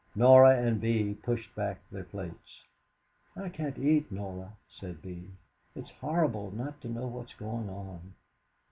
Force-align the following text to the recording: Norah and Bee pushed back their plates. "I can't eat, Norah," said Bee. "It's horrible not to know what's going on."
Norah 0.15 0.57
and 0.63 0.81
Bee 0.81 1.13
pushed 1.13 1.53
back 1.53 1.79
their 1.91 2.03
plates. 2.03 2.63
"I 3.35 3.49
can't 3.49 3.77
eat, 3.77 4.11
Norah," 4.11 4.53
said 4.67 4.99
Bee. 4.99 5.29
"It's 5.75 5.91
horrible 5.91 6.49
not 6.55 6.81
to 6.81 6.87
know 6.89 7.05
what's 7.05 7.35
going 7.35 7.69
on." 7.69 8.15